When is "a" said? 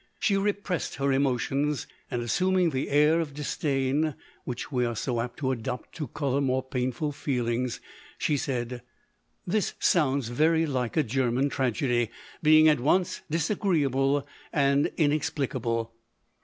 10.97-11.03